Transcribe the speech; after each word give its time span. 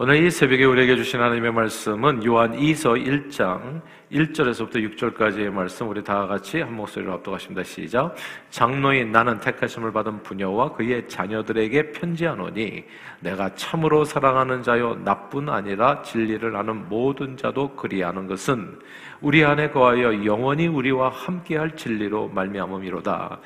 오늘 0.00 0.24
이 0.24 0.30
새벽에 0.30 0.64
우리에게 0.64 0.94
주신 0.94 1.20
하나님의 1.20 1.52
말씀은 1.52 2.24
요한 2.24 2.56
2서 2.56 3.04
1장 3.04 3.82
1절에서부터 4.12 4.76
6절까지의 4.94 5.50
말씀 5.50 5.88
우리 5.88 6.04
다 6.04 6.24
같이 6.28 6.60
한 6.60 6.72
목소리로 6.76 7.14
합독하십니다. 7.14 7.64
시작. 7.64 8.14
장로인 8.50 9.10
나는 9.10 9.40
택하심을 9.40 9.90
받은 9.90 10.22
부녀와 10.22 10.74
그의 10.74 11.08
자녀들에게 11.08 11.90
편지하노니 11.90 12.84
내가 13.18 13.52
참으로 13.56 14.04
사랑하는 14.04 14.62
자요 14.62 14.94
나뿐 15.02 15.48
아니라 15.48 16.00
진리를 16.02 16.54
아는 16.54 16.88
모든 16.88 17.36
자도 17.36 17.74
그리하는 17.74 18.28
것은 18.28 18.78
우리 19.20 19.44
안에 19.44 19.70
거하여 19.70 20.24
영원히 20.24 20.68
우리와 20.68 21.08
함께할 21.08 21.74
진리로 21.74 22.28
말미암음이로다. 22.28 23.40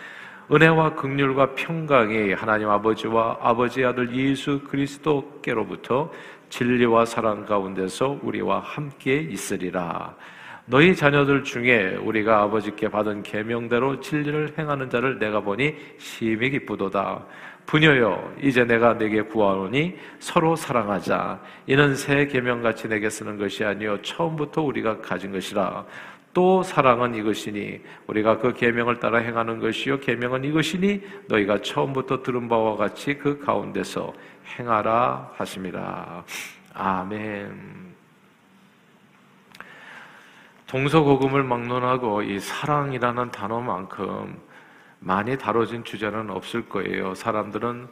은혜와 0.51 0.97
극률과 0.97 1.55
평강이 1.55 2.35
하나님 2.35 2.69
아버지와 2.69 3.39
아버지 3.41 3.83
아들 3.85 4.15
예수 4.15 4.61
그리스도께로부터 4.65 6.11
진리와 6.53 7.07
사랑 7.07 7.47
가운데서 7.47 8.19
우리와 8.23 8.61
함께 8.61 9.17
있으리라. 9.17 10.15
너희 10.67 10.95
자녀들 10.95 11.45
중에 11.45 11.97
우리가 11.97 12.43
아버지께 12.43 12.89
받은 12.89 13.23
계명대로 13.23 14.01
진리를 14.01 14.55
행하는 14.59 14.91
자를 14.91 15.19
내가 15.19 15.41
보니 15.41 15.75
심히 15.97 16.51
기쁘도다. 16.51 17.25
부녀여 17.65 18.35
이제 18.43 18.65
내가 18.65 18.99
내게 18.99 19.23
구하노니 19.23 19.97
서로 20.19 20.55
사랑하자. 20.55 21.41
이는 21.69 21.95
새 21.95 22.27
계명같이 22.27 22.87
내게 22.87 23.09
쓰는 23.09 23.39
것이 23.39 23.65
아니요 23.65 24.03
처음부터 24.03 24.61
우리가 24.61 25.01
가진 25.01 25.33
것이라. 25.33 25.87
또 26.35 26.63
사랑은 26.63 27.15
이것이니 27.15 27.81
우리가 28.07 28.39
그 28.39 28.53
계명을 28.53 29.01
따라 29.01 29.19
행하는 29.19 29.59
것이요 29.59 30.01
계명은 30.01 30.45
이것이니 30.45 31.01
너희가 31.29 31.63
처음부터 31.63 32.23
들은 32.23 32.49
바와 32.49 32.77
같이 32.77 33.15
그 33.15 33.39
가운데서 33.39 34.13
행하라 34.47 35.33
하심이라. 35.37 36.25
아멘. 36.75 37.93
동서고금을 40.67 41.45
막론하고 41.45 42.23
이 42.23 42.39
사랑이라는 42.39 43.31
단어만큼 43.31 44.41
많이 45.01 45.37
다뤄진 45.37 45.85
주제는 45.85 46.31
없을 46.31 46.69
거예요. 46.69 47.15
사람들은 47.15 47.89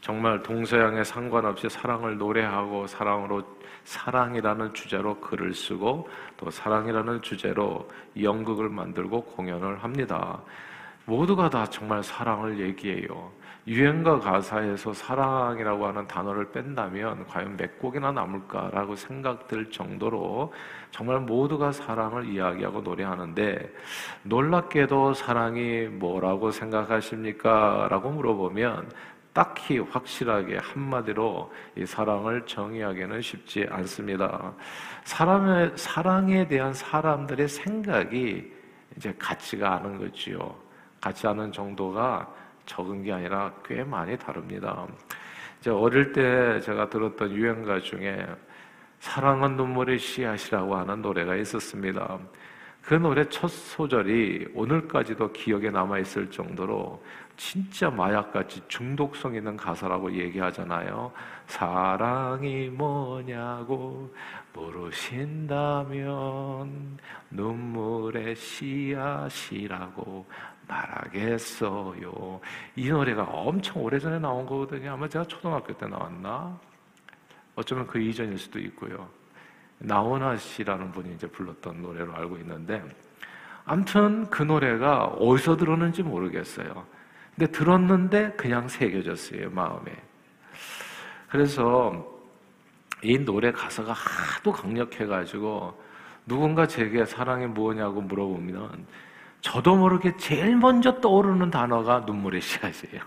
정말 0.00 0.42
동서양에 0.42 1.04
상관없이 1.04 1.68
사랑을 1.68 2.16
노래하고 2.16 2.86
사랑으로 2.86 3.42
사랑이라는 3.84 4.74
주제로 4.74 5.20
글을 5.20 5.54
쓰고 5.54 6.08
또 6.36 6.50
사랑이라는 6.50 7.22
주제로 7.22 7.88
연극을 8.20 8.68
만들고 8.68 9.22
공연을 9.24 9.82
합니다. 9.82 10.40
모두가 11.04 11.50
다 11.50 11.66
정말 11.66 12.02
사랑을 12.02 12.60
얘기해요. 12.60 13.30
유행가 13.66 14.18
가사에서 14.18 14.92
사랑이라고 14.92 15.86
하는 15.86 16.06
단어를 16.08 16.50
뺀다면 16.50 17.26
과연 17.28 17.56
몇 17.56 17.78
곡이나 17.78 18.10
남을까라고 18.10 18.96
생각들 18.96 19.70
정도로 19.70 20.52
정말 20.90 21.20
모두가 21.20 21.70
사랑을 21.70 22.26
이야기하고 22.26 22.80
노래하는데 22.80 23.72
놀랍게도 24.24 25.14
사랑이 25.14 25.86
뭐라고 25.86 26.50
생각하십니까? 26.50 27.86
라고 27.88 28.10
물어보면 28.10 28.90
딱히 29.32 29.78
확실하게 29.78 30.58
한마디로 30.58 31.52
이 31.76 31.86
사랑을 31.86 32.44
정의하기는 32.44 33.22
쉽지 33.22 33.66
않습니다. 33.70 34.52
사람의, 35.04 35.72
사랑에 35.76 36.46
대한 36.48 36.74
사람들의 36.74 37.48
생각이 37.48 38.52
이제 38.96 39.14
같지가 39.18 39.76
않은 39.76 39.98
거지요. 39.98 40.54
같지 41.00 41.26
않은 41.26 41.50
정도가 41.50 42.41
적은 42.66 43.02
게 43.02 43.12
아니라 43.12 43.52
꽤 43.64 43.84
많이 43.84 44.16
다릅니다. 44.16 44.86
이제 45.60 45.70
어릴 45.70 46.12
때 46.12 46.60
제가 46.60 46.88
들었던 46.90 47.30
유행가 47.32 47.80
중에 47.80 48.26
사랑은 49.00 49.56
눈물의 49.56 49.98
씨앗이라고 49.98 50.76
하는 50.76 51.02
노래가 51.02 51.34
있었습니다. 51.36 52.18
그 52.82 52.94
노래 52.94 53.24
첫 53.28 53.48
소절이 53.48 54.48
오늘까지도 54.54 55.32
기억에 55.32 55.70
남아있을 55.70 56.30
정도로 56.30 57.00
진짜 57.36 57.90
마약같이 57.90 58.62
중독성 58.68 59.34
있는 59.34 59.56
가사라고 59.56 60.12
얘기하잖아요. 60.12 61.12
사랑이 61.46 62.68
뭐냐고 62.70 64.12
물으신다면 64.52 66.08
눈물의 67.30 68.34
씨앗이라고 68.36 70.26
말하겠어요. 70.68 72.40
이 72.76 72.88
노래가 72.88 73.24
엄청 73.24 73.82
오래전에 73.82 74.18
나온 74.18 74.46
거거든요. 74.46 74.92
아마 74.92 75.08
제가 75.08 75.24
초등학교 75.24 75.72
때 75.76 75.86
나왔나? 75.86 76.58
어쩌면 77.54 77.86
그 77.86 78.00
이전일 78.00 78.38
수도 78.38 78.58
있고요. 78.58 79.08
나훈아 79.78 80.36
씨라는 80.36 80.92
분이 80.92 81.14
이제 81.14 81.26
불렀던 81.26 81.82
노래로 81.82 82.14
알고 82.14 82.36
있는데, 82.38 82.82
암튼 83.64 84.30
그 84.30 84.42
노래가 84.42 85.04
어디서 85.04 85.56
들었는지 85.56 86.02
모르겠어요. 86.02 86.86
근데 87.34 87.50
들었는데 87.50 88.32
그냥 88.32 88.68
새겨졌어요, 88.68 89.50
마음에. 89.50 89.92
그래서 91.28 92.06
이 93.02 93.18
노래 93.18 93.50
가사가 93.50 93.92
하도 93.92 94.52
강력해가지고 94.52 95.82
누군가 96.26 96.66
제게 96.66 97.04
사랑이 97.04 97.46
뭐냐고 97.46 98.00
물어보면 98.00 98.86
저도 99.42 99.76
모르게 99.76 100.16
제일 100.16 100.56
먼저 100.56 101.00
떠오르는 101.00 101.50
단어가 101.50 102.00
눈물의 102.00 102.40
씨앗이에요. 102.40 103.02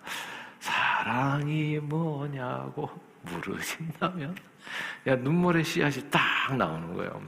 사랑이 0.58 1.78
뭐냐고 1.78 2.90
물으신다면 3.22 4.34
야, 5.06 5.14
눈물의 5.14 5.62
씨앗이 5.62 6.10
딱 6.10 6.56
나오는 6.56 6.94
거예요. 6.94 7.22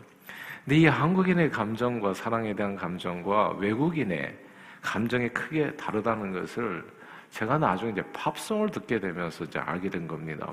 근데 0.65 0.78
이 0.78 0.87
한국인의 0.87 1.50
감정과 1.50 2.15
사랑에 2.15 2.55
대한 2.55 2.75
감정과 2.75 3.56
외국인의 3.59 4.37
감정이 4.81 5.28
크게 5.28 5.77
다르다는 5.77 6.33
것을 6.33 6.84
제가 7.31 7.59
나중에 7.59 7.93
이제 7.93 8.03
팝송을 8.12 8.71
듣게 8.71 8.99
되면서 8.99 9.44
이제 9.44 9.59
알게 9.59 9.91
된 9.91 10.09
겁니다. 10.09 10.50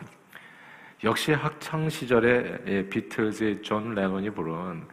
역시 1.06 1.32
학창 1.32 1.90
시절에 1.90 2.90
비틀즈의 2.90 3.62
존 3.62 3.96
레논이 3.96 4.30
부른 4.30 4.86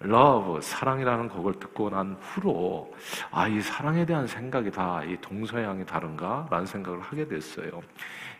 Love, 0.00 0.60
사랑이라는 0.60 1.28
곡을 1.28 1.54
듣고 1.54 1.90
난 1.90 2.16
후로, 2.20 2.94
아, 3.30 3.48
이 3.48 3.60
사랑에 3.60 4.04
대한 4.04 4.26
생각이 4.26 4.70
다 4.70 5.02
이 5.06 5.16
동서양이 5.20 5.84
다른가? 5.86 6.46
라는 6.50 6.66
생각을 6.66 7.00
하게 7.00 7.26
됐어요. 7.26 7.82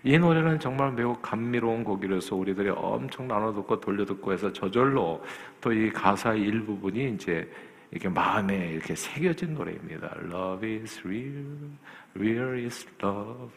이 0.04 0.18
노래는 0.18 0.60
정말 0.60 0.92
매우 0.92 1.16
감미로운 1.20 1.82
곡이라서 1.82 2.36
우리들이 2.36 2.68
엄청 2.70 3.26
나눠 3.26 3.52
듣고 3.54 3.80
돌려 3.80 4.04
듣고 4.04 4.32
해서 4.32 4.52
저절로 4.52 5.24
또 5.60 5.72
이 5.72 5.90
가사의 5.90 6.42
일부분이 6.42 7.14
이제 7.14 7.50
이렇게 7.90 8.08
마음에 8.08 8.72
이렇게 8.72 8.94
새겨진 8.94 9.54
노래입니다. 9.54 10.14
Love 10.24 10.80
is 10.80 11.00
real, 11.04 11.46
real 12.14 12.64
is 12.64 12.86
love. 13.02 13.50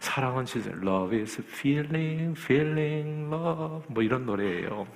사랑은 0.00 0.44
진짜 0.46 0.70
love 0.70 1.16
is 1.16 1.40
feeling, 1.42 2.34
feeling 2.40 3.32
love. 3.32 3.84
뭐 3.88 4.02
이런 4.02 4.24
노래예요. 4.26 4.86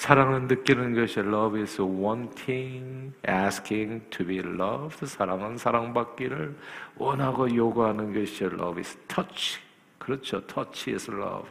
사랑은 0.00 0.46
느끼는 0.46 0.94
것이 0.94 1.20
love 1.20 1.60
is 1.60 1.78
wanting, 1.78 3.12
asking 3.28 4.02
to 4.08 4.24
be 4.24 4.38
loved. 4.38 5.04
사랑은 5.04 5.58
사랑받기를 5.58 6.56
원하고 6.96 7.54
요구하는 7.54 8.14
것이 8.14 8.44
love 8.44 8.80
is 8.80 8.96
touch. 9.08 9.60
그렇죠. 9.98 10.40
touch 10.46 10.90
is 10.90 11.10
love. 11.10 11.46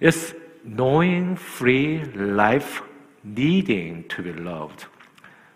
It's 0.00 0.34
knowing 0.64 1.38
free 1.38 2.00
life 2.16 2.82
needing 3.22 4.08
to 4.08 4.24
be 4.24 4.32
loved. 4.32 4.86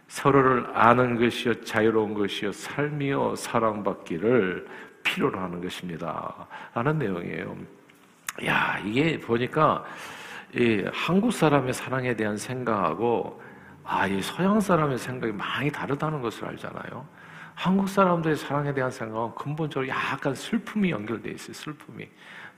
서로를 0.09 0.67
아는 0.75 1.19
것이요 1.19 1.65
자유로운 1.65 2.13
것이요 2.13 2.53
삶이요 2.53 3.37
사랑받기를 3.37 4.69
필요로 5.05 5.41
하는 5.41 5.63
것입니다. 5.63 6.47
라는 6.75 6.99
내용이에요. 6.99 7.57
야, 8.45 8.79
이게 8.85 9.19
보니까 9.19 9.87
이 10.55 10.85
한국 10.93 11.33
사람의 11.33 11.73
사랑에 11.73 12.15
대한 12.15 12.37
생각하고 12.37 13.41
아, 13.85 14.07
이 14.07 14.23
서양 14.23 14.61
사람의 14.61 14.99
생각이 14.99 15.33
많이 15.33 15.71
다르다는 15.71 16.21
것을 16.21 16.47
알잖아요. 16.47 17.07
한국 17.55 17.89
사람들의 17.89 18.37
사랑에 18.37 18.73
대한 18.73 18.91
생각은 18.91 19.35
근본적으로 19.35 19.89
약간 19.89 20.35
슬픔이 20.35 20.91
연결되어 20.91 21.33
있어요. 21.33 21.53
슬픔이 21.53 22.09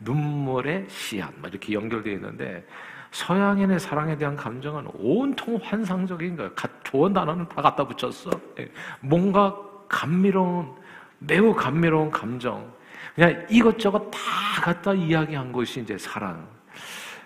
눈물의 0.00 0.87
씨앗 0.88 1.32
막 1.41 1.50
이렇게 1.50 1.73
연결되어 1.73 2.12
있는데 2.14 2.67
서양인의 3.11 3.79
사랑에 3.79 4.17
대한 4.17 4.37
감정은 4.37 4.88
온통 4.94 5.61
환상적인 5.62 6.37
거예요. 6.37 6.50
좋은 6.82 7.12
단어는 7.12 7.49
다 7.49 7.62
갖다 7.62 7.87
붙였어. 7.87 8.31
예. 8.58 8.70
뭔가 9.00 9.56
감미로운 9.88 10.75
매우 11.20 11.55
감미로운 11.55 12.11
감정. 12.11 12.73
그냥 13.14 13.46
이것저것 13.49 14.11
다 14.11 14.19
갖다 14.62 14.93
이야기한 14.93 15.52
것이 15.52 15.81
이제 15.81 15.96
사랑. 15.96 16.54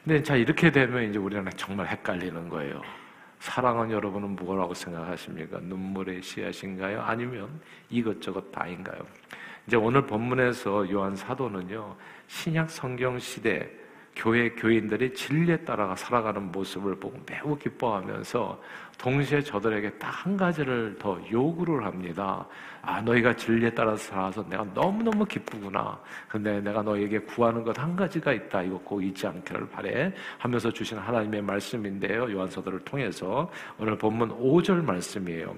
근데 0.05 0.23
자 0.23 0.37
이렇게 0.37 0.71
되면 0.71 1.09
이제 1.09 1.19
우리는 1.19 1.45
정말 1.57 1.87
헷갈리는 1.89 2.49
거예요. 2.49 2.81
사랑은 3.41 3.91
여러분은 3.91 4.37
뭐라고 4.37 4.75
생각하십니까? 4.75 5.61
눈물의 5.61 6.23
씨앗인가요? 6.23 7.03
아니면 7.03 7.49
이것저것 7.89 8.51
다인가요? 8.51 9.07
이제 9.67 9.77
오늘 9.77 10.07
본문에서 10.07 10.91
요한 10.91 11.15
사도는요 11.15 11.97
신약 12.27 12.71
성경 12.71 13.19
시대 13.19 13.71
교회 14.19 14.51
교인들이 14.51 15.15
진리에 15.15 15.59
따라 15.59 15.95
살아가는 15.95 16.51
모습을 16.51 16.97
보고 16.97 17.17
매우 17.25 17.57
기뻐하면서 17.57 18.61
동시에 18.99 19.41
저들에게 19.41 19.91
딱 19.93 20.09
한 20.19 20.37
가지를 20.37 20.97
더 20.99 21.17
요구를 21.31 21.85
합니다. 21.85 22.45
아, 22.83 23.01
너희가 23.01 23.37
진리에 23.37 23.71
따라서 23.71 23.97
살아서 23.97 24.45
내가 24.49 24.67
너무너무 24.75 25.25
기쁘구나. 25.25 25.97
근데 26.29 26.61
내가 26.61 26.83
너에게 26.83 27.21
구하는 27.21 27.63
것 27.63 27.79
한 27.79 27.95
가지가 27.95 28.33
있다. 28.33 28.63
이거 28.63 28.77
꼭 28.79 29.01
잊지 29.01 29.29
않기를 29.29 29.69
바래. 29.69 30.13
하면서 30.39 30.73
주신 30.73 30.99
하나님의 30.99 31.43
말씀인데요. 31.43 32.33
요한서들을 32.33 32.81
통해서 32.81 33.49
오늘 33.79 33.97
본문 33.97 34.31
5절 34.31 34.85
말씀이에요. 34.85 35.55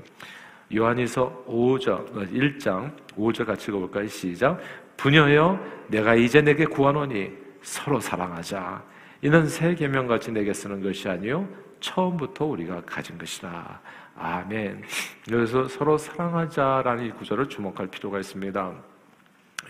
요한이서 0.76 1.44
5절, 1.48 2.30
1장 2.30 2.92
5절 3.16 3.46
같이 3.46 3.70
읽어볼까요? 3.70 4.06
시작. 4.06 4.60
부녀여, 4.98 5.58
내가 5.88 6.14
이제 6.14 6.42
내게 6.42 6.66
구하노니 6.66 7.32
서로 7.62 8.00
사랑하자. 8.00 8.82
이는 9.22 9.46
새 9.46 9.74
계명같이 9.74 10.32
내게 10.32 10.52
쓰는 10.52 10.82
것이 10.82 11.08
아니요 11.08 11.46
처음부터 11.80 12.46
우리가 12.46 12.82
가진 12.82 13.18
것이다. 13.18 13.80
아멘. 14.16 14.82
그래서 15.24 15.66
서로 15.68 15.96
사랑하자라는 15.96 17.06
이 17.06 17.10
구절을 17.10 17.48
주목할 17.48 17.86
필요가 17.88 18.18
있습니다. 18.18 18.72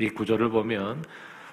이 0.01 0.09
구절을 0.09 0.51
보면 0.51 1.05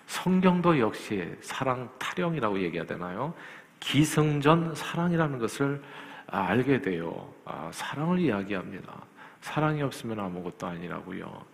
성경도 0.08 0.80
역시 0.80 1.36
사랑 1.42 1.90
타령이라고 2.00 2.60
얘기해야 2.62 2.86
되나요? 2.86 3.34
기승전 3.80 4.74
사랑이라는 4.74 5.38
것을 5.38 5.82
알게 6.28 6.82
돼요. 6.82 7.34
아, 7.46 7.70
사랑을 7.72 8.20
이야기합니다. 8.20 8.94
사랑이 9.42 9.82
없으면 9.82 10.20
아무것도 10.20 10.66
아니라고요. 10.68 11.46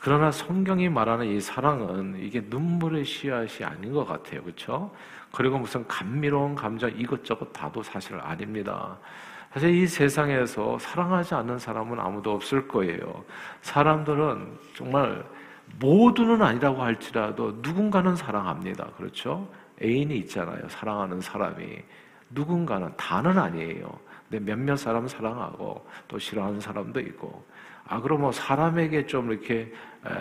그러나 0.00 0.30
성경이 0.30 0.88
말하는 0.88 1.26
이 1.26 1.40
사랑은 1.40 2.16
이게 2.18 2.42
눈물의 2.48 3.04
씨앗이 3.04 3.64
아닌 3.64 3.92
것 3.92 4.06
같아요. 4.06 4.42
그렇죠? 4.42 4.90
그리고 5.30 5.58
무슨 5.58 5.86
감미로운 5.86 6.54
감정 6.54 6.90
이것저것 6.96 7.52
다도 7.52 7.82
사실 7.82 8.18
아닙니다. 8.18 8.98
사실 9.52 9.74
이 9.74 9.86
세상에서 9.86 10.78
사랑하지 10.78 11.34
않는 11.34 11.58
사람은 11.58 12.00
아무도 12.00 12.32
없을 12.32 12.66
거예요. 12.66 13.24
사람들은 13.60 14.58
정말 14.74 15.22
모두는 15.78 16.40
아니라고 16.40 16.82
할지라도 16.82 17.58
누군가는 17.60 18.16
사랑합니다. 18.16 18.86
그렇죠? 18.96 19.46
애인이 19.82 20.16
있잖아요. 20.18 20.66
사랑하는 20.68 21.20
사람이. 21.20 21.76
누군가는 22.30 22.90
다는 22.96 23.38
아니에요. 23.38 23.98
근데 24.30 24.44
몇몇 24.44 24.76
사람은 24.76 25.08
사랑하고 25.08 25.86
또 26.08 26.18
싫어하는 26.18 26.60
사람도 26.60 27.00
있고. 27.00 27.44
아, 27.90 28.00
그럼 28.00 28.20
뭐 28.20 28.30
사람에게 28.30 29.06
좀 29.06 29.32
이렇게 29.32 29.72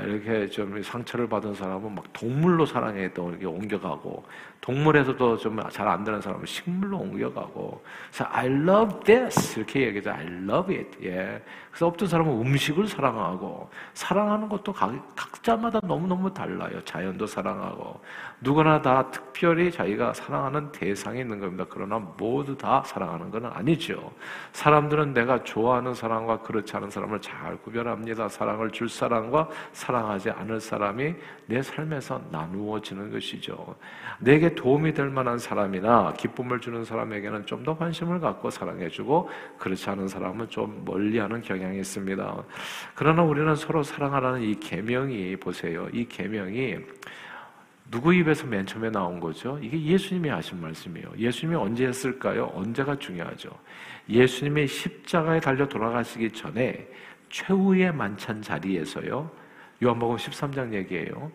이렇게 0.05 0.47
좀 0.49 0.81
상처를 0.83 1.29
받은 1.29 1.53
사람은 1.53 1.95
막 1.95 2.11
동물로 2.11 2.65
사랑해 2.65 3.13
또 3.13 3.29
이렇게 3.29 3.45
옮겨가고 3.45 4.25
동물에서도 4.61 5.37
좀 5.37 5.59
잘 5.69 5.87
안 5.87 6.03
되는 6.03 6.21
사람은 6.21 6.45
식물로 6.45 6.97
옮겨가고 6.97 7.83
그래서 8.09 8.25
I 8.31 8.47
love 8.47 8.99
this 9.03 9.57
이렇게 9.59 9.87
얘기하죠. 9.87 10.11
I 10.11 10.25
love 10.43 10.75
it. 10.75 10.97
예. 11.03 11.41
그래서 11.69 11.87
어떤 11.87 12.07
사람은 12.07 12.41
음식을 12.41 12.87
사랑하고 12.87 13.69
사랑하는 13.93 14.49
것도 14.49 14.73
각, 14.73 14.91
각자마다 15.15 15.79
너무 15.83 16.07
너무 16.07 16.33
달라요. 16.33 16.83
자연도 16.83 17.25
사랑하고 17.27 18.01
누구나 18.41 18.81
다 18.81 19.09
특별히 19.11 19.71
자기가 19.71 20.13
사랑하는 20.13 20.71
대상이 20.71 21.21
있는 21.21 21.39
겁니다. 21.39 21.65
그러나 21.69 21.99
모두 22.17 22.57
다 22.57 22.83
사랑하는 22.85 23.31
것은 23.31 23.49
아니죠. 23.53 24.11
사람들은 24.53 25.13
내가 25.13 25.43
좋아하는 25.43 25.93
사람과 25.93 26.39
그렇지 26.41 26.75
않은 26.75 26.89
사람을 26.89 27.21
잘 27.21 27.55
구별합니다. 27.57 28.27
사랑을 28.29 28.71
줄 28.71 28.89
사람과 28.89 29.47
사랑하지 29.71 30.31
않을 30.31 30.59
사람이 30.59 31.13
내 31.45 31.61
삶에서 31.61 32.21
나누어지는 32.31 33.11
것이죠. 33.11 33.75
내게 34.19 34.48
도움이 34.55 34.93
될 34.93 35.09
만한 35.09 35.37
사람이나 35.39 36.13
기쁨을 36.17 36.59
주는 36.59 36.83
사람에게는 36.83 37.45
좀 37.45 37.59
더 37.63 37.77
관심을 37.77 38.19
갖고 38.19 38.49
사랑해주고 38.49 39.29
그렇지 39.57 39.89
않은 39.89 40.07
사람은 40.07 40.49
좀 40.49 40.83
멀리하는 40.85 41.41
경향이 41.41 41.79
있습니다. 41.79 42.43
그러나 42.95 43.21
우리는 43.23 43.53
서로 43.55 43.83
사랑하라는 43.83 44.41
이 44.41 44.55
계명이 44.55 45.35
보세요. 45.37 45.89
이 45.91 46.05
계명이 46.07 46.77
누구 47.91 48.13
입에서 48.13 48.45
맨 48.47 48.65
처음에 48.65 48.89
나온 48.91 49.19
거죠? 49.19 49.59
이게 49.61 49.81
예수님이 49.81 50.29
하신 50.29 50.61
말씀이에요. 50.61 51.11
예수님이 51.17 51.57
언제 51.57 51.87
했을까요? 51.87 52.51
언제가 52.53 52.95
중요하죠. 52.97 53.49
예수님이 54.07 54.67
십자가에 54.67 55.39
달려 55.39 55.67
돌아가시기 55.67 56.31
전에 56.31 56.87
최후의 57.29 57.93
만찬 57.93 58.41
자리에서요. 58.41 59.29
요한복음 59.83 60.17
13장 60.17 60.73
얘기예요. 60.73 61.31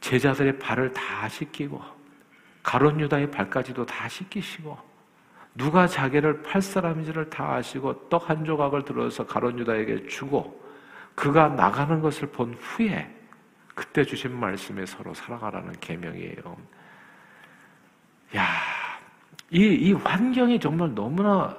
제자들의 0.00 0.58
발을 0.58 0.92
다 0.92 1.28
씻기고 1.28 1.99
가론 2.62 3.00
유다의 3.00 3.30
발까지도 3.30 3.86
다 3.86 4.08
씻기시고 4.08 4.76
누가 5.54 5.86
자기를 5.86 6.42
팔 6.42 6.62
사람인지를 6.62 7.30
다 7.30 7.54
아시고 7.54 8.08
떡 8.08 8.30
한 8.30 8.44
조각을 8.44 8.84
들어서 8.84 9.26
가론 9.26 9.58
유다에게 9.58 10.06
주고 10.06 10.60
그가 11.14 11.48
나가는 11.48 12.00
것을 12.00 12.28
본 12.28 12.54
후에 12.54 13.10
그때 13.74 14.04
주신 14.04 14.38
말씀에 14.38 14.86
서로 14.86 15.12
살아가라는 15.14 15.72
계명이에요. 15.80 16.56
야, 18.36 18.46
이, 19.50 19.64
이 19.64 19.92
환경이 19.92 20.60
정말 20.60 20.94
너무나 20.94 21.56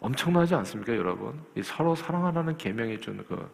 엄청나지 0.00 0.54
않습니까, 0.54 0.96
여러분? 0.96 1.40
서로 1.62 1.94
사랑하라는 1.94 2.56
계명이 2.56 3.00
주는 3.00 3.24
그 3.28 3.48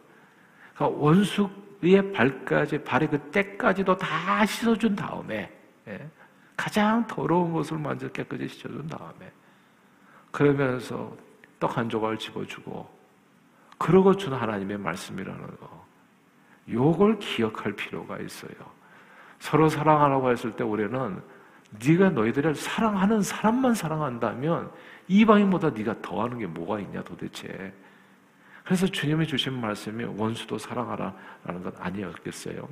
그러니까 0.73 0.99
원수의 0.99 2.11
발까지 2.13 2.83
발의 2.83 3.09
그 3.09 3.19
때까지도 3.31 3.97
다 3.97 4.45
씻어준 4.45 4.95
다음에 4.95 5.51
예, 5.87 6.09
가장 6.55 7.05
더러운 7.07 7.53
것을 7.53 7.77
먼저 7.77 8.07
깨끗이 8.09 8.47
씻어준 8.47 8.87
다음에 8.87 9.31
그러면서 10.31 11.15
떡 11.59 11.77
한 11.77 11.87
조각을 11.87 12.17
집어주고 12.17 12.89
그러고 13.77 14.15
준 14.15 14.33
하나님의 14.33 14.77
말씀이라는 14.77 15.57
거 15.57 15.85
요걸 16.69 17.19
기억할 17.19 17.73
필요가 17.73 18.17
있어요. 18.19 18.51
서로 19.39 19.67
사랑하라고 19.69 20.31
했을 20.31 20.55
때 20.55 20.63
우리는 20.63 21.21
네가 21.85 22.11
너희들을 22.11 22.55
사랑하는 22.55 23.21
사람만 23.21 23.73
사랑한다면 23.73 24.71
이방인보다 25.07 25.71
네가 25.71 26.01
더하는 26.01 26.37
게 26.37 26.47
뭐가 26.47 26.79
있냐 26.79 27.01
도대체 27.03 27.73
그래서 28.63 28.87
주님이 28.87 29.27
주신 29.27 29.59
말씀이 29.59 30.03
원수도 30.03 30.57
사랑하라라는 30.57 31.63
것 31.63 31.73
아니었겠어요. 31.79 32.67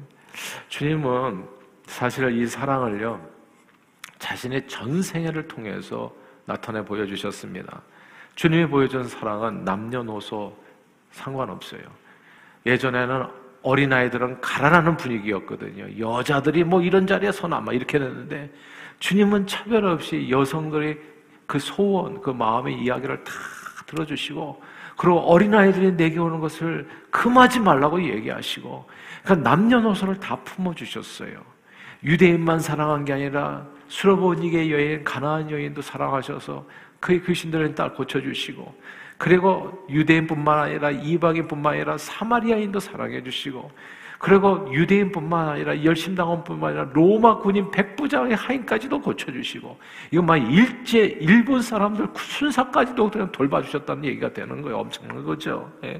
주님은 0.69 1.45
사실 1.85 2.31
이 2.31 2.47
사랑을요, 2.47 3.19
자신의 4.21 4.67
전 4.67 5.01
생애를 5.01 5.47
통해서 5.47 6.13
나타내 6.45 6.85
보여주셨습니다. 6.85 7.81
주님이 8.35 8.67
보여준 8.67 9.03
사랑은 9.03 9.65
남녀노소 9.65 10.55
상관없어요. 11.09 11.81
예전에는 12.65 13.25
어린아이들은 13.63 14.39
가라라는 14.39 14.95
분위기였거든요. 14.97 15.99
여자들이 15.99 16.63
뭐 16.63 16.81
이런 16.81 17.07
자리에 17.07 17.31
서나 17.31 17.59
막 17.59 17.73
이렇게 17.73 17.97
됐는데 17.97 18.51
주님은 18.99 19.47
차별 19.47 19.85
없이 19.85 20.27
여성들의 20.29 20.99
그 21.47 21.57
소원, 21.57 22.21
그 22.21 22.29
마음의 22.29 22.79
이야기를 22.79 23.23
다 23.23 23.33
들어주시고 23.87 24.61
그리고 24.97 25.17
어린아이들이 25.19 25.97
내게 25.97 26.19
오는 26.19 26.39
것을 26.39 26.87
금하지 27.09 27.59
말라고 27.59 28.01
얘기하시고 28.03 28.85
그러니까 29.23 29.49
남녀노소를 29.49 30.19
다 30.19 30.35
품어주셨어요. 30.43 31.41
유대인만 32.03 32.59
사랑한 32.59 33.05
게 33.05 33.13
아니라 33.13 33.65
수로보니게 33.87 34.71
여인, 34.71 35.03
가나안 35.03 35.51
여인도 35.51 35.81
사랑하셔서 35.81 36.65
그의 36.99 37.23
귀신들은 37.23 37.75
딸 37.75 37.93
고쳐주시고 37.93 38.73
그리고 39.17 39.85
유대인뿐만 39.89 40.59
아니라 40.59 40.89
이방인뿐만 40.91 41.73
아니라 41.73 41.97
사마리아인도 41.97 42.79
사랑해 42.79 43.21
주시고 43.21 43.69
그리고 44.21 44.71
유대인뿐만 44.71 45.49
아니라 45.49 45.83
열심당원뿐만 45.83 46.69
아니라 46.69 46.89
로마 46.93 47.39
군인 47.39 47.71
백부장의 47.71 48.35
하인까지도 48.35 49.01
고쳐주시고 49.01 49.77
이거 50.11 50.21
막 50.21 50.37
일제 50.37 51.17
일본 51.19 51.63
사람들 51.63 52.07
순사까지도 52.15 53.09
그냥 53.09 53.31
돌봐주셨다는 53.31 54.05
얘기가 54.05 54.31
되는 54.31 54.61
거예요. 54.61 54.77
엄청난 54.77 55.23
거죠. 55.23 55.71
예. 55.83 55.99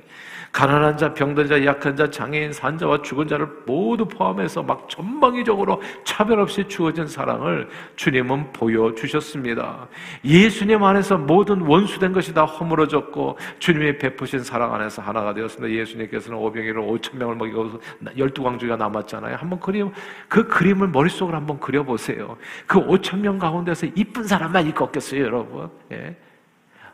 가난한 0.51 0.97
자, 0.97 1.13
병든 1.13 1.47
자, 1.47 1.65
약한 1.65 1.95
자, 1.95 2.11
장애인, 2.11 2.53
산자와 2.53 3.01
죽은 3.01 3.27
자를 3.27 3.47
모두 3.65 4.05
포함해서 4.05 4.61
막 4.61 4.87
전방위적으로 4.87 5.81
차별 6.03 6.41
없이 6.41 6.67
주어진 6.67 7.07
사랑을 7.07 7.69
주님은 7.95 8.51
보여주셨습니다. 8.51 9.87
예수님 10.25 10.83
안에서 10.83 11.17
모든 11.17 11.61
원수된 11.61 12.11
것이 12.11 12.33
다 12.33 12.43
허물어졌고 12.43 13.37
주님이 13.59 13.97
베푸신 13.97 14.43
사랑 14.43 14.75
안에서 14.75 15.01
하나가 15.01 15.33
되었습니다. 15.33 15.73
예수님께서는 15.73 16.37
오병이를 16.37 16.81
5천 16.81 17.17
명을 17.17 17.35
먹이고 17.35 17.79
열두 18.17 18.43
광주가 18.43 18.75
남았잖아요. 18.75 19.35
한번 19.35 19.59
그림 19.59 19.91
그 20.27 20.47
그림을 20.47 20.87
머릿속으로 20.87 21.35
한번 21.35 21.59
그려 21.59 21.83
보세요. 21.83 22.37
그 22.65 22.79
5천 22.79 23.19
명 23.19 23.37
가운데서 23.39 23.87
이쁜 23.95 24.23
사람만 24.23 24.67
있겠어요, 24.67 25.23
여러분. 25.23 25.69
예. 25.91 26.15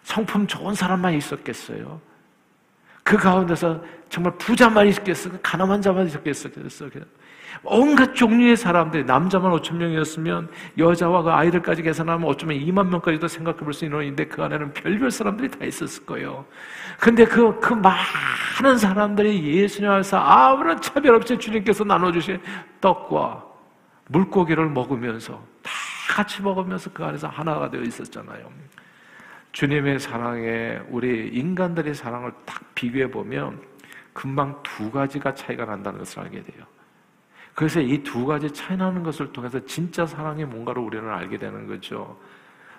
성품 0.04 0.48
좋은 0.48 0.74
사람만 0.74 1.14
있었겠어요. 1.14 2.00
그 3.08 3.16
가운데서 3.16 3.82
정말 4.10 4.34
부자만 4.38 4.86
있겠어요. 4.90 5.34
가난한 5.42 5.82
자만 5.82 6.08
있었겠어요. 6.08 6.90
온갖 7.64 8.14
종류의 8.14 8.58
사람들이 8.58 9.06
남자만 9.06 9.50
5천 9.54 9.78
명이었으면 9.78 10.50
여자와 10.78 11.22
그 11.24 11.32
아이들까지 11.32 11.84
계산하면 11.84 12.28
어쩌면 12.28 12.58
2만 12.60 12.90
명까지도 12.90 13.30
생각해 13.30 13.60
볼 13.60 13.74
수 13.74 13.86
있는 13.86 14.04
인데 14.04 14.26
그 14.26 14.44
안에는 14.44 14.74
별별 14.74 15.10
사람들이 15.10 15.50
다 15.50 15.64
있었을 15.64 16.06
거예요. 16.06 16.46
근데 17.00 17.24
그, 17.24 17.58
그 17.62 17.74
많은 17.74 18.78
사람들이 18.78 19.42
예수님 19.42 19.90
안에서 19.90 20.18
아무런 20.18 20.82
차별 20.82 21.16
없이 21.16 21.38
주님께서 21.38 21.86
나눠주신 21.86 22.42
떡과 22.82 23.46
물고기를 24.10 24.70
먹으면서 24.70 25.42
다 25.64 25.72
같이 26.10 26.42
먹으면서 26.42 26.90
그 26.94 27.06
안에서 27.06 27.30
하나가 27.30 27.70
되어 27.70 27.84
있었잖아요. 27.84 28.50
주님의 29.58 30.00
사랑에 30.00 30.80
우리 30.88 31.30
인간들의 31.30 31.96
사랑을 31.96 32.32
딱 32.46 32.62
비교해 32.76 33.10
보면 33.10 33.60
금방 34.14 34.62
두 34.62 34.92
가지가 34.92 35.34
차이가 35.34 35.66
난다는 35.66 35.98
것을 35.98 36.20
알게 36.20 36.44
돼요. 36.44 36.64
그래서 37.56 37.82
이 37.82 38.04
두 38.04 38.28
가지 38.28 38.54
차이 38.54 38.78
나는 38.78 39.02
것을 39.02 39.34
통해서 39.34 39.60
진짜 39.66 40.06
사랑이 40.06 40.46
뭔가를 40.46 40.84
우리는 40.84 41.10
알게 41.10 41.40
되는 41.40 41.66
거죠. 41.66 42.20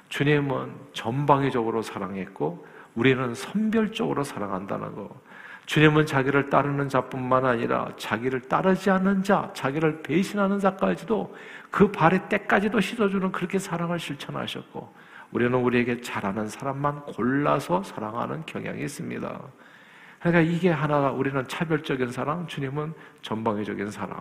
주님은 0.09 0.73
전방위적으로 0.93 1.83
사랑했고 1.83 2.65
우리는 2.95 3.35
선별적으로 3.35 4.23
사랑한다는 4.23 4.95
거. 4.95 5.21
주님은 5.67 6.07
자기를 6.07 6.49
따르는 6.49 6.89
자뿐만 6.89 7.45
아니라 7.45 7.89
자기를 7.97 8.43
따르지 8.43 8.89
않는 8.91 9.25
자, 9.25 9.51
자기를 9.53 10.03
배신하는 10.05 10.61
자까지도 10.61 11.35
그 11.73 11.91
발의 11.91 12.29
때까지도 12.29 12.81
씻어주는 12.81 13.33
그렇게 13.33 13.59
사랑을 13.59 13.99
실천하셨고 13.99 15.08
우리는 15.31 15.55
우리에게 15.55 16.01
잘하는 16.01 16.49
사람만 16.49 17.03
골라서 17.03 17.83
사랑하는 17.83 18.45
경향이 18.47 18.83
있습니다. 18.83 19.41
그러니까 20.21 20.41
이게 20.41 20.71
하나가 20.71 21.13
우리는 21.13 21.47
차별적인 21.47 22.11
사랑, 22.11 22.47
주님은 22.47 22.95
전방위적인 23.23 23.91
사랑. 23.91 24.21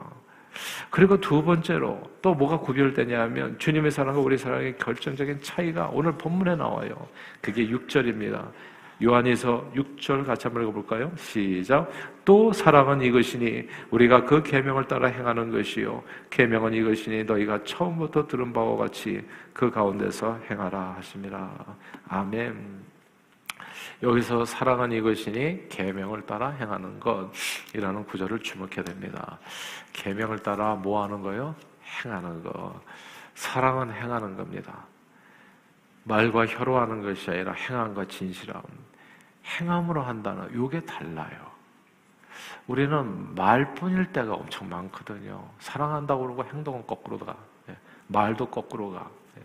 그리고 0.89 1.19
두 1.19 1.43
번째로 1.43 2.01
또 2.21 2.33
뭐가 2.33 2.59
구별되냐면 2.59 3.57
주님의 3.59 3.91
사랑과 3.91 4.19
우리 4.19 4.37
사랑의 4.37 4.77
결정적인 4.77 5.41
차이가 5.41 5.89
오늘 5.91 6.13
본문에 6.13 6.55
나와요. 6.55 7.07
그게 7.41 7.67
6절입니다. 7.67 8.49
요한에서 9.03 9.69
6절 9.75 10.25
같이 10.25 10.47
한번 10.47 10.63
읽어볼까요? 10.63 11.11
시작. 11.17 11.89
또 12.25 12.51
사랑은 12.51 13.01
이것이니 13.01 13.67
우리가 13.91 14.25
그 14.25 14.41
계명을 14.41 14.87
따라 14.87 15.07
행하는 15.07 15.51
것이요 15.51 16.03
계명은 16.29 16.73
이것이니 16.73 17.23
너희가 17.25 17.63
처음부터 17.63 18.27
들은 18.27 18.51
바와 18.51 18.75
같이 18.77 19.23
그 19.53 19.69
가운데서 19.69 20.39
행하라 20.49 20.95
하심이라. 20.97 21.65
아멘. 22.09 22.87
여기서 24.03 24.45
사랑은 24.45 24.91
이것이니 24.91 25.69
계명을 25.69 26.23
따라 26.25 26.49
행하는 26.49 26.99
것이라는 26.99 28.05
구절을 28.05 28.39
주목해야 28.39 28.83
됩니다. 28.83 29.39
계명을 29.93 30.39
따라 30.39 30.75
뭐 30.75 31.03
하는 31.03 31.21
거요? 31.21 31.55
행하는 32.03 32.43
거. 32.43 32.79
사랑은 33.35 33.91
행하는 33.91 34.35
겁니다. 34.35 34.85
말과 36.03 36.45
혀로 36.45 36.77
하는 36.77 37.01
것이 37.01 37.29
아니라 37.29 37.53
행함과 37.53 38.05
진실함. 38.05 38.61
행함으로 39.47 40.01
한다는 40.01 40.53
요게 40.53 40.81
달라요. 40.81 41.57
우리는 42.67 43.35
말뿐일 43.35 44.11
때가 44.11 44.33
엄청 44.33 44.69
많거든요. 44.69 45.49
사랑한다고 45.59 46.23
그러고 46.23 46.43
행동은 46.43 46.85
거꾸로 46.85 47.17
가. 47.17 47.35
예. 47.69 47.77
말도 48.07 48.47
거꾸로 48.49 48.91
가. 48.91 49.09
예. 49.37 49.41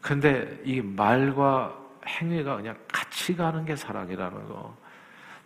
근데 0.00 0.60
이 0.64 0.80
말과 0.80 1.78
행위가 2.06 2.56
그냥 2.56 2.76
같이 2.92 3.36
가는 3.36 3.64
게 3.64 3.76
사랑이라는 3.76 4.48
거. 4.48 4.74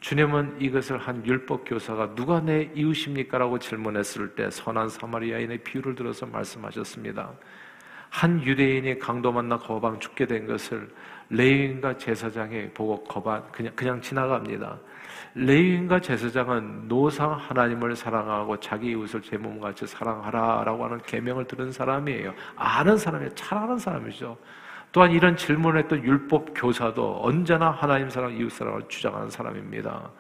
주님은 0.01 0.61
이것을 0.61 0.99
한 0.99 1.27
율법 1.27 1.65
교사가 1.67 2.15
누가 2.15 2.41
내 2.41 2.71
이웃입니까? 2.75 3.39
라고 3.39 3.59
질문했을 3.59 4.37
때 4.37 4.49
선한 4.51 4.89
사마리아인의 4.89 5.65
비유를 5.65 5.97
들어서 5.97 6.25
말씀하셨습니다. 6.27 7.33
한 8.11 8.43
유대인이 8.43 8.99
강도 9.01 9.33
만나 9.33 9.59
거방 9.59 9.99
죽게 9.99 10.27
된 10.27 10.47
것을 10.47 10.89
레위인과 11.31 11.99
제사장이 11.99 12.71
보고 12.71 13.03
거반 13.05 13.43
그냥 13.53 13.73
그냥 13.77 14.01
지나갑니다. 14.01 14.79
레위인과 15.35 16.01
제사장은 16.01 16.89
노상 16.89 17.33
하나님을 17.33 17.95
사랑하고 17.95 18.59
자기 18.61 18.91
이웃을 18.91 19.23
제 19.23 19.37
몸같이 19.37 19.87
사랑하라라고 19.87 20.85
하는 20.85 20.99
계명을 21.03 21.45
들은 21.47 21.71
사람이에요. 21.71 22.35
아는 22.57 22.97
사람이에요. 22.97 23.35
잘 23.35 23.59
아는 23.59 23.79
사람이죠. 23.79 24.37
또한 24.91 25.13
이런 25.13 25.37
질문을 25.37 25.81
했던 25.81 26.03
율법 26.03 26.55
교사도 26.55 27.21
언제나 27.23 27.71
하나님 27.71 28.09
사랑, 28.09 28.35
이웃 28.35 28.51
사랑을 28.51 28.83
주장하는 28.89 29.29
사람입니다. 29.29 30.11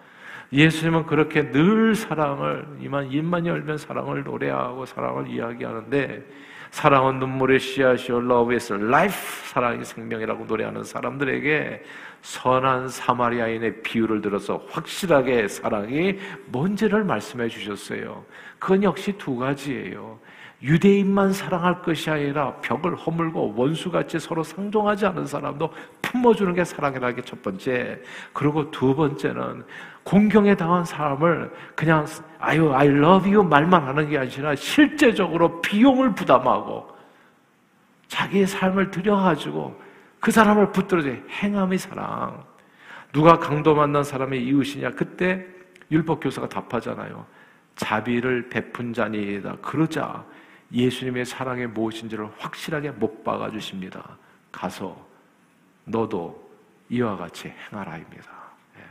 예수님은 0.53 1.07
그렇게 1.07 1.50
늘 1.50 1.95
사랑을 1.95 2.67
이만 2.81 3.11
입만 3.11 3.47
열면 3.47 3.79
사랑을 3.79 4.25
노래하고 4.25 4.87
사랑을 4.87 5.29
이야기하는데 5.29 6.25
사랑은 6.71 7.19
눈물의 7.19 7.61
씨앗이요 7.61 8.19
love 8.19 8.55
is 8.55 8.73
life. 8.73 9.49
사랑이 9.49 9.85
생명이라고 9.85 10.45
노래하는 10.45 10.85
사람들에게 10.85 11.83
선한 12.23 12.89
사마리아인의 12.89 13.83
비유를 13.83 14.21
들어서 14.21 14.63
확실하게 14.71 15.49
사랑이 15.49 16.19
뭔지를 16.47 17.05
말씀해 17.05 17.49
주셨어요. 17.49 18.25
그건 18.59 18.83
역시 18.83 19.13
두 19.17 19.37
가지예요. 19.37 20.19
유대인만 20.61 21.33
사랑할 21.33 21.83
것이 21.83 22.11
아니라 22.11 22.55
벽을 22.57 22.97
허물고 22.97 23.55
원수같이 23.57 24.19
서로 24.19 24.43
상종하지 24.43 25.07
않은 25.07 25.25
사람도 25.27 25.73
품어주는 26.03 26.53
게 26.55 26.65
사랑이라는 26.65 27.15
게 27.15 27.23
첫 27.23 27.41
번째. 27.43 28.01
그리고 28.33 28.69
두 28.71 28.97
번째는 28.97 29.65
공경에 30.03 30.57
당한 30.57 30.85
사람을 30.85 31.53
그냥 31.77 32.07
아유 32.41 32.73
I 32.75 32.89
love 32.89 33.33
you 33.33 33.47
말만 33.49 33.85
하는 33.85 34.09
게 34.09 34.19
아니라 34.19 34.57
실제적으로 34.57 35.61
비용을 35.61 36.15
부담하고 36.15 36.89
자기의 38.09 38.47
삶을 38.47 38.91
들여가지고 38.91 39.88
그 40.21 40.31
사람을 40.31 40.73
붙들어줘 40.73 41.11
행함의 41.11 41.79
사랑. 41.79 42.45
누가 43.13 43.39
강도 43.39 43.75
만난 43.75 44.05
사람의 44.05 44.45
이웃이냐? 44.45 44.91
그때 44.91 45.47
율법 45.91 46.21
교사가 46.21 46.49
답하잖아요. 46.49 47.27
자비를 47.77 48.49
베푼 48.49 48.93
자니이다. 48.93 49.57
그러자 49.63 50.25
예수님의 50.73 51.25
사랑이 51.25 51.67
무엇인지를 51.67 52.29
확실하게 52.39 52.91
못 52.91 53.25
박아 53.25 53.51
주십니다. 53.51 54.19
가서 54.53 55.07
너도 55.85 56.51
이와 56.91 57.17
같이 57.17 57.49
행하라입니다. 57.49 58.31
예. 58.79 58.83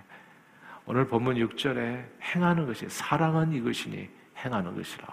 오늘 0.86 1.08
본문 1.08 1.36
6절에 1.36 2.06
행하는 2.22 2.66
것이 2.66 2.88
사랑은 2.90 3.54
이것이니 3.54 4.10
행하는 4.38 4.76
것이라. 4.76 5.06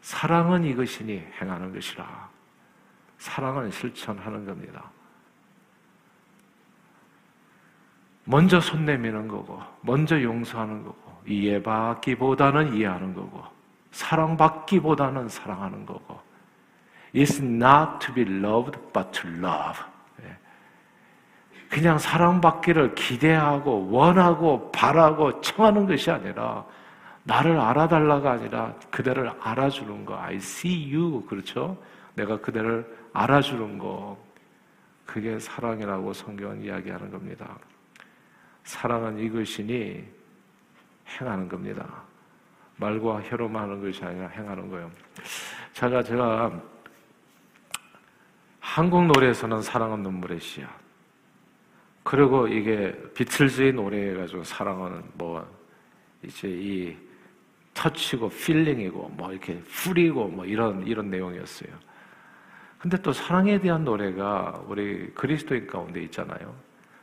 사랑은 0.00 0.64
이것이니 0.64 1.26
행하는 1.40 1.72
것이라. 1.72 2.27
사랑은 3.18 3.70
실천하는 3.70 4.46
겁니다. 4.46 4.90
먼저 8.24 8.60
손 8.60 8.84
내미는 8.84 9.26
거고, 9.26 9.60
먼저 9.80 10.20
용서하는 10.22 10.84
거고, 10.84 11.22
이해받기보다는 11.26 12.74
이해하는 12.74 13.14
거고, 13.14 13.42
사랑받기보다는 13.90 15.28
사랑하는 15.28 15.86
거고. 15.86 16.20
It's 17.14 17.42
not 17.42 18.06
to 18.06 18.14
be 18.14 18.22
loved, 18.22 18.78
but 18.92 19.10
to 19.12 19.30
love. 19.30 19.82
예. 20.22 20.36
그냥 21.68 21.98
사랑받기를 21.98 22.94
기대하고 22.94 23.90
원하고 23.90 24.70
바라고 24.72 25.40
청하는 25.40 25.86
것이 25.86 26.10
아니라 26.10 26.64
나를 27.24 27.58
알아달라가 27.58 28.32
아니라 28.32 28.74
그대를 28.90 29.32
알아주는 29.40 30.04
거. 30.04 30.18
I 30.18 30.36
see 30.36 30.94
you. 30.94 31.24
그렇죠? 31.26 31.76
내가 32.14 32.38
그대를 32.38 32.97
알아주는 33.12 33.78
거. 33.78 34.18
그게 35.06 35.38
사랑이라고 35.38 36.12
성경은 36.12 36.62
이야기하는 36.62 37.10
겁니다. 37.10 37.58
사랑은 38.64 39.18
이것이니 39.18 40.04
행하는 41.08 41.48
겁니다. 41.48 42.02
말과 42.76 43.22
혀로만 43.22 43.62
하는 43.64 43.82
것이 43.82 44.04
아니라 44.04 44.28
행하는 44.28 44.68
거예요. 44.68 44.90
제가 45.72 46.02
제가 46.02 46.60
한국 48.60 49.06
노래에서는 49.06 49.62
사랑은 49.62 50.02
눈물의 50.02 50.38
씨앗. 50.40 50.68
그리고 52.02 52.46
이게 52.46 52.94
비틀즈의 53.14 53.72
노래해가지고 53.72 54.44
사랑은 54.44 55.02
뭐 55.14 55.46
이제 56.22 56.48
이 56.48 56.96
터치고 57.74 58.28
필링이고 58.28 59.08
뭐 59.16 59.32
이렇게 59.32 59.58
풀이고 59.62 60.28
뭐 60.28 60.44
이런 60.44 60.86
이런 60.86 61.10
내용이었어요. 61.10 61.70
근데 62.78 63.00
또 63.02 63.12
사랑에 63.12 63.58
대한 63.60 63.84
노래가 63.84 64.62
우리 64.66 65.12
그리스도인 65.12 65.66
가운데 65.66 66.00
있잖아요. 66.04 66.54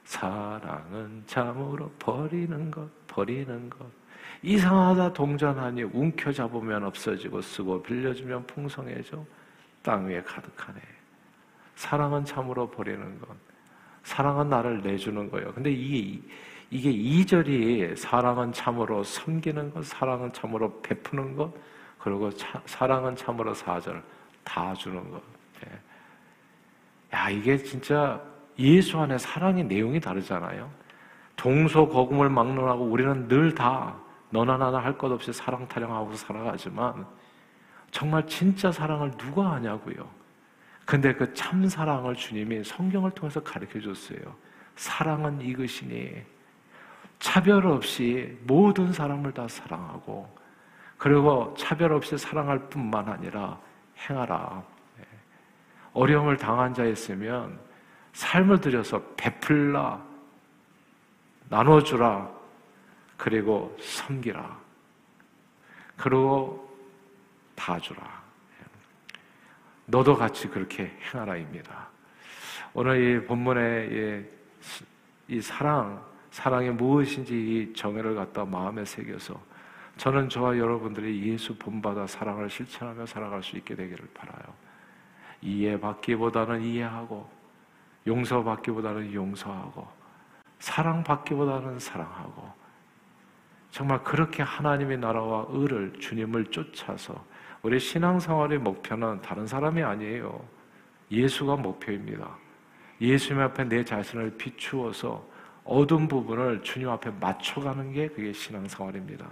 사랑은 0.05 1.23
참으로 1.25 1.91
버리는 1.99 2.71
것, 2.71 2.89
버리는 3.07 3.69
것. 3.69 3.85
이상하다 4.41 5.13
동전하니 5.13 5.83
움켜 5.83 6.31
잡으면 6.31 6.83
없어지고 6.83 7.41
쓰고 7.41 7.81
빌려주면 7.83 8.45
풍성해져 8.45 9.25
땅 9.81 10.07
위에 10.07 10.21
가득하네. 10.21 10.79
사랑은 11.75 12.23
참으로 12.23 12.69
버리는 12.69 13.19
것. 13.19 13.27
사랑은 14.03 14.49
나를 14.49 14.81
내주는 14.81 15.29
거예요. 15.29 15.53
근데 15.53 15.71
이게 15.71 16.21
이게 16.71 16.89
이절이 16.89 17.95
사랑은 17.95 18.53
참으로 18.53 19.03
섬기는 19.03 19.73
것, 19.73 19.85
사랑은 19.85 20.31
참으로 20.33 20.81
베푸는 20.81 21.35
것, 21.35 21.53
그리고 21.99 22.31
차, 22.31 22.61
사랑은 22.65 23.15
참으로 23.15 23.53
사절 23.53 24.01
다 24.43 24.73
주는 24.73 25.09
것. 25.11 25.34
예. 27.15 27.19
야 27.19 27.29
이게 27.29 27.57
진짜 27.57 28.21
예수 28.59 28.99
안에 28.99 29.17
사랑의 29.17 29.63
내용이 29.65 29.99
다르잖아요. 29.99 30.69
동서 31.35 31.87
거금을 31.87 32.29
막론하고 32.29 32.85
우리는 32.85 33.27
늘 33.27 33.53
다 33.55 33.95
너나 34.29 34.57
나나 34.57 34.79
할 34.79 34.97
것 34.97 35.11
없이 35.11 35.31
사랑 35.33 35.67
타령하고 35.67 36.13
살아가지만 36.13 37.05
정말 37.91 38.25
진짜 38.27 38.71
사랑을 38.71 39.11
누가 39.17 39.53
아냐고요. 39.53 40.07
근데 40.85 41.13
그 41.13 41.33
참 41.33 41.67
사랑을 41.67 42.15
주님이 42.15 42.63
성경을 42.63 43.11
통해서 43.11 43.41
가르쳐 43.43 43.79
줬어요. 43.79 44.19
사랑은 44.75 45.41
이것이니 45.41 46.11
차별 47.19 47.65
없이 47.67 48.37
모든 48.45 48.91
사람을 48.93 49.31
다 49.33 49.47
사랑하고 49.47 50.27
그리고 50.97 51.53
차별 51.57 51.93
없이 51.93 52.17
사랑할 52.17 52.59
뿐만 52.69 53.07
아니라 53.09 53.57
행하라. 53.97 54.63
예. 55.95 55.99
어려움을 55.99 56.37
당한 56.37 56.73
자 56.73 56.85
있으면 56.85 57.59
삶을 58.13 58.61
들여서 58.61 59.01
베풀라, 59.17 60.01
나눠주라, 61.49 62.29
그리고 63.17 63.75
섬기라, 63.79 64.57
그리고 65.97 66.77
다 67.55 67.79
주라. 67.79 68.01
예. 68.61 68.65
너도 69.85 70.15
같이 70.15 70.47
그렇게 70.47 70.97
행하라입니다. 71.13 71.87
오늘 72.73 73.01
이 73.01 73.25
본문의 73.25 74.25
이 75.27 75.41
사랑, 75.41 76.03
사랑이 76.29 76.69
무엇인지 76.69 77.33
이 77.33 77.73
정의를 77.73 78.15
갖다 78.15 78.43
마음에 78.43 78.83
새겨서 78.83 79.39
저는 79.97 80.27
저와 80.27 80.57
여러분들이 80.57 81.31
예수 81.31 81.57
본받아 81.57 82.05
사랑을 82.07 82.49
실천하며 82.49 83.05
살아갈 83.05 83.41
수 83.41 83.55
있게 83.55 83.75
되기를 83.75 84.09
바라요. 84.13 84.64
이해받기보다는 85.45 86.63
이해하고 86.63 87.29
용서받기보다는 88.07 89.13
용서하고 89.13 89.87
사랑받기보다는 90.59 91.79
사랑하고 91.79 92.49
정말 93.69 94.03
그렇게 94.03 94.41
하나님의 94.41 94.97
나라와 94.97 95.45
의를 95.49 95.93
주님을 95.99 96.45
쫓아서 96.45 97.25
우리 97.61 97.79
신앙생활의 97.79 98.59
목표는 98.59 99.21
다른 99.21 99.47
사람이 99.47 99.81
아니에요. 99.83 100.39
예수가 101.11 101.57
목표입니다. 101.57 102.37
예수님 103.01 103.41
앞에 103.41 103.65
내 103.65 103.83
자신을 103.83 104.37
비추어서 104.37 105.27
어두운 105.63 106.07
부분을 106.07 106.61
주님 106.61 106.89
앞에 106.89 107.11
맞춰가는 107.19 107.91
게 107.91 108.07
그게 108.07 108.31
신앙생활입니다. 108.31 109.25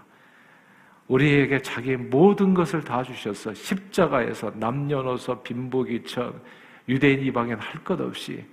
우리에게 1.08 1.62
자기 1.62 1.96
모든 1.96 2.54
것을 2.54 2.84
다 2.84 3.04
주셔서 3.04 3.54
십자가에서 3.54 4.52
남녀노소 4.56 5.42
빈부귀천 5.44 6.42
유대인 6.90 7.22
이방인 7.22 7.58
할 7.60 7.84
것 7.84 8.00
없이 8.00 8.44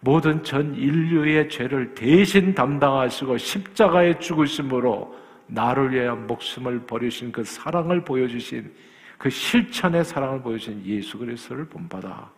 모든 0.00 0.42
전 0.42 0.74
인류의 0.74 1.48
죄를 1.48 1.94
대신 1.94 2.54
담당하시고 2.54 3.36
십자가에 3.36 4.18
죽으심으로 4.18 5.14
나를 5.46 5.92
위하여 5.92 6.16
목숨을 6.16 6.80
버리신 6.86 7.32
그 7.32 7.44
사랑을 7.44 8.02
보여주신 8.04 8.72
그 9.18 9.28
실천의 9.28 10.04
사랑을 10.04 10.40
보여주신 10.40 10.84
예수 10.86 11.18
그리스도를 11.18 11.66
본받아 11.66 12.30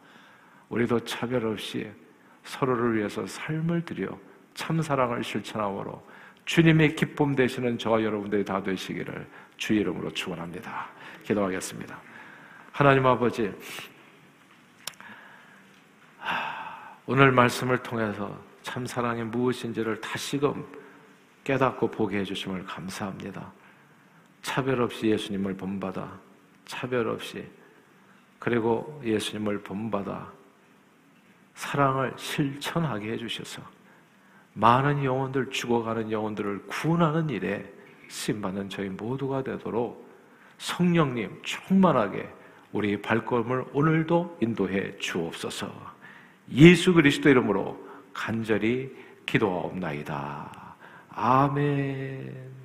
우리도 0.71 1.01
차별 1.01 1.47
없이 1.47 1.87
서로를 2.43 2.97
위해서 2.97 3.25
삶을 3.27 3.85
들여 3.85 4.19
참 4.55 4.83
사랑을 4.83 5.23
실천함으로 5.23 6.03
주님의 6.45 6.97
기쁨 6.97 7.37
되시는 7.37 7.79
저와 7.79 8.03
여러분들이 8.03 8.45
다 8.45 8.61
되시기를 8.61 9.27
주 9.63 9.75
이름으로 9.75 10.13
축원합니다. 10.13 10.89
기도하겠습니다. 11.23 11.97
하나님 12.73 13.07
아버지 13.07 13.55
오늘 17.07 17.31
말씀을 17.31 17.81
통해서 17.81 18.37
참 18.63 18.85
사랑이 18.85 19.23
무엇인지를 19.23 20.01
다시금 20.01 20.67
깨닫고 21.45 21.93
보게 21.93 22.19
해주심을 22.19 22.65
감사합니다. 22.65 23.53
차별 24.43 24.83
없이 24.83 25.07
예수님을 25.07 25.57
본받아 25.57 26.11
차별 26.65 27.07
없이 27.07 27.49
그리고 28.41 29.01
예수님을 29.05 29.63
본받아 29.63 30.29
사랑을 31.55 32.13
실천하게 32.17 33.13
해주셔서 33.13 33.63
많은 34.55 35.05
영혼들 35.05 35.51
죽어가는 35.51 36.11
영혼들을 36.11 36.67
구원하는 36.67 37.31
일에 37.31 37.73
쓰임받는 38.13 38.69
저희 38.69 38.91
모두가 38.91 39.43
되도록 39.43 40.07
성령님 40.59 41.41
충만하게 41.43 42.29
우리 42.73 43.01
발걸음을 43.01 43.65
오늘도 43.73 44.39
인도해 44.41 44.97
주옵소서. 44.99 45.73
예수 46.53 46.93
그리스도 46.93 47.31
이름으로 47.31 47.79
간절히 48.13 48.95
기도하옵나이다. 49.25 50.77
아멘. 51.11 52.62